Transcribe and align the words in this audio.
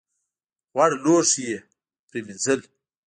غوړ 0.73 0.91
لوښي 1.03 1.41
یې 1.49 1.57
پرېمینځل. 2.07 2.59